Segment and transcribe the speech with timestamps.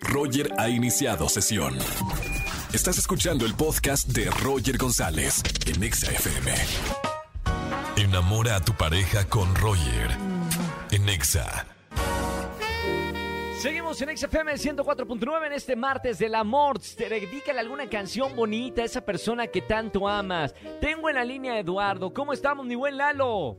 [0.00, 1.76] Roger ha iniciado sesión.
[2.72, 6.52] Estás escuchando el podcast de Roger González en Exa FM.
[7.96, 10.10] Enamora a tu pareja con Roger
[10.90, 11.66] en Exa.
[13.60, 16.78] Seguimos en XFM 104.9 en este martes del amor.
[16.78, 20.54] Dedícale alguna canción bonita a esa persona que tanto amas.
[20.80, 22.12] Tengo en la línea a Eduardo.
[22.12, 23.58] ¿Cómo estamos, mi buen Lalo?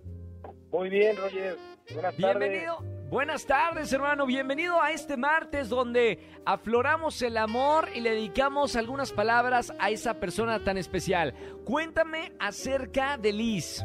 [0.72, 1.58] Muy bien, Roger.
[1.92, 2.40] Buenas tardes.
[2.40, 2.97] Bienvenido.
[3.10, 4.26] Buenas tardes, hermano.
[4.26, 10.16] Bienvenido a este martes donde afloramos el amor y le dedicamos algunas palabras a esa
[10.16, 11.34] persona tan especial.
[11.64, 13.82] Cuéntame acerca de Liz.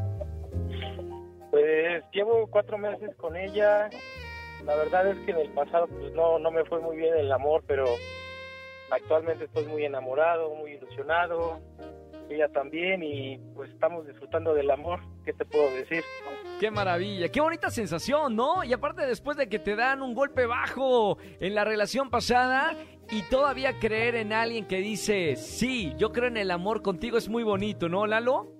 [1.53, 3.89] Pues llevo cuatro meses con ella.
[4.65, 7.31] La verdad es que en el pasado pues no, no me fue muy bien el
[7.31, 7.85] amor, pero
[8.91, 11.61] actualmente estoy muy enamorado, muy ilusionado.
[12.33, 15.01] Ella también y pues estamos disfrutando del amor.
[15.25, 16.03] ¿Qué te puedo decir?
[16.59, 18.65] Qué maravilla, qué bonita sensación, ¿no?
[18.65, 22.75] Y aparte después de que te dan un golpe bajo en la relación pasada
[23.11, 27.29] y todavía creer en alguien que dice, sí, yo creo en el amor contigo es
[27.29, 28.51] muy bonito, ¿no, Lalo?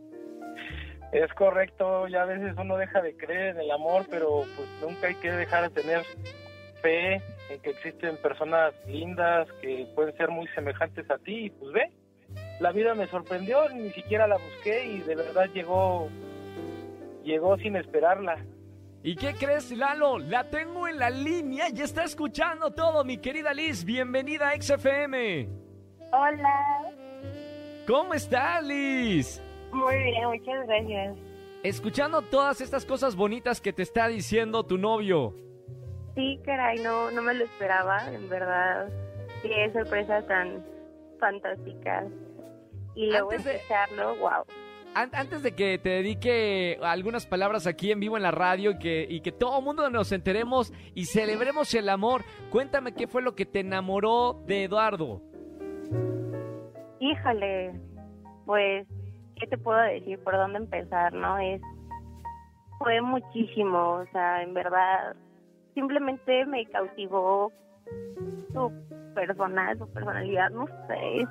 [1.13, 5.07] Es correcto, ya a veces uno deja de creer en el amor, pero pues nunca
[5.07, 6.03] hay que dejar de tener
[6.83, 7.15] fe
[7.51, 11.93] en que existen personas lindas que pueden ser muy semejantes a ti y pues ve,
[12.63, 16.09] la vida me sorprendió, ni siquiera la busqué y de verdad llegó
[17.25, 18.37] llegó sin esperarla.
[19.03, 20.21] ¿Y qué crees, Lalo?
[20.21, 23.85] La tengo en la línea y está escuchando todo, mi querida Liz.
[23.85, 25.49] Bienvenida a XFM.
[26.13, 26.93] Hola.
[27.85, 29.43] ¿Cómo estás, Liz?
[29.73, 31.17] Muy bien, muchas gracias.
[31.65, 35.35] Escuchando todas estas cosas bonitas que te está diciendo tu novio.
[36.15, 38.89] Sí, caray, no, no me lo esperaba, en verdad.
[39.43, 40.65] Es sorpresa tan
[41.19, 42.07] fantástica.
[42.95, 44.45] Y luego Antes de- escucharlo, wow.
[44.95, 48.79] An- Antes de que te dedique algunas palabras aquí en vivo en la radio y
[48.79, 53.23] que, y que todo el mundo nos enteremos y celebremos el amor, cuéntame qué fue
[53.23, 55.23] lo que te enamoró de Eduardo.
[57.01, 57.73] Híjole,
[58.47, 58.87] pues,
[59.37, 60.19] ¿qué te puedo decir?
[60.23, 61.39] ¿Por dónde empezar, no?
[61.39, 61.61] Es,
[62.79, 65.17] fue muchísimo, o sea, en verdad,
[65.75, 67.51] simplemente me cautivó
[68.53, 68.73] su
[69.15, 71.27] persona, su personalidad, no sé,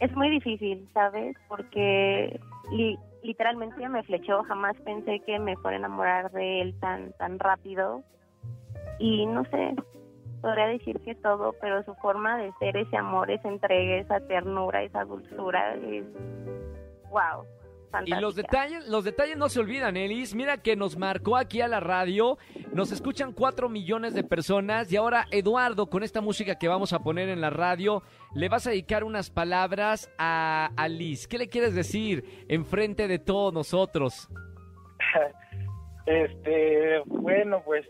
[0.00, 1.36] es, muy difícil, ¿sabes?
[1.48, 2.38] Porque
[2.70, 7.38] li- literalmente me flechó, jamás pensé que me fuera a enamorar de él tan, tan
[7.38, 8.02] rápido
[8.98, 9.74] y no sé,
[10.40, 14.82] podría decir que todo, pero su forma de ser, ese amor, esa entrega, esa ternura,
[14.82, 16.04] esa dulzura, es
[17.10, 17.44] wow.
[18.04, 20.34] Y los detalles, los detalles no se olvidan, Elis.
[20.34, 22.38] Mira que nos marcó aquí a la radio.
[22.72, 24.92] Nos escuchan cuatro millones de personas.
[24.92, 28.02] Y ahora, Eduardo, con esta música que vamos a poner en la radio,
[28.34, 31.26] le vas a dedicar unas palabras a, a Liz.
[31.28, 34.28] ¿Qué le quieres decir enfrente de todos nosotros?
[36.06, 37.86] Este, bueno, pues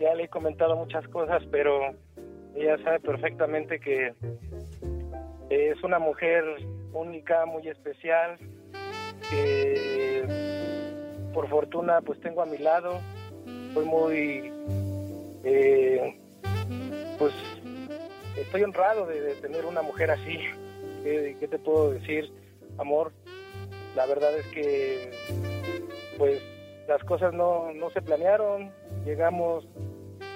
[0.00, 1.94] ya le he comentado muchas cosas, pero
[2.54, 4.14] ella sabe perfectamente que
[5.50, 6.42] es una mujer
[6.92, 8.38] única, muy especial,
[9.28, 10.24] que
[11.34, 13.00] por fortuna pues tengo a mi lado.
[13.74, 14.52] Soy muy,
[15.44, 16.18] eh,
[17.18, 17.32] pues
[18.36, 20.38] estoy honrado de, tener una mujer así.
[21.02, 22.32] ¿Qué, qué te puedo decir,
[22.78, 23.12] amor?
[23.96, 25.10] La verdad es que
[26.18, 26.42] pues
[26.86, 28.72] las cosas no, no se planearon,
[29.04, 29.64] llegamos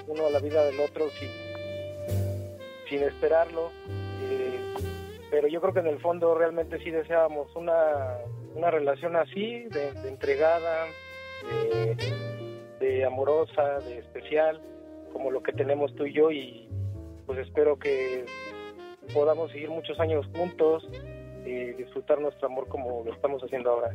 [0.06, 1.28] uno a la vida del otro sin,
[2.88, 3.70] sin esperarlo,
[4.22, 4.74] eh,
[5.30, 8.18] pero yo creo que en el fondo realmente sí deseábamos una,
[8.54, 10.86] una relación así, de, entregada,
[11.42, 11.96] de,
[12.80, 14.60] de amorosa, de especial,
[15.12, 16.68] como lo que tenemos tú y yo, y
[17.26, 18.24] pues espero que
[19.12, 20.88] podamos seguir muchos años juntos
[21.44, 23.94] y disfrutar nuestro amor como lo estamos haciendo ahora.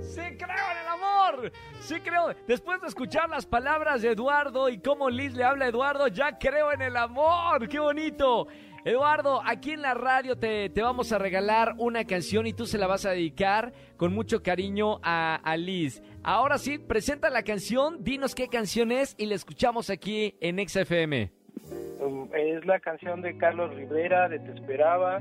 [0.00, 1.52] ¡Sí creo en el amor!
[1.80, 2.34] ¡Sí creo!
[2.46, 6.38] Después de escuchar las palabras de Eduardo y cómo Liz le habla a Eduardo, ya
[6.38, 7.68] creo en el amor.
[7.68, 8.46] ¡Qué bonito!
[8.84, 12.78] Eduardo, aquí en la radio te, te vamos a regalar una canción y tú se
[12.78, 16.00] la vas a dedicar con mucho cariño a, a Liz.
[16.22, 21.32] Ahora sí, presenta la canción, dinos qué canción es y la escuchamos aquí en XFM.
[21.98, 25.20] Um, Es la canción de Carlos Rivera, de Te Esperaba.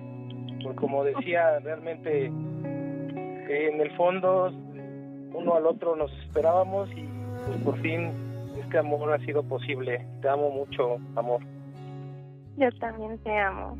[0.75, 4.51] Como decía, realmente en el fondo
[5.35, 7.05] uno al otro nos esperábamos y
[7.45, 8.11] pues por fin
[8.57, 10.05] este amor ha sido posible.
[10.21, 11.41] Te amo mucho, amor.
[12.57, 13.75] Yo también te amo.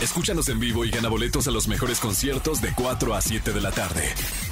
[0.00, 3.60] Escúchanos en vivo y gana boletos a los mejores conciertos de 4 a 7 de
[3.60, 4.02] la tarde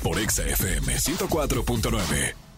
[0.02, 2.49] por Exa FM 104.9.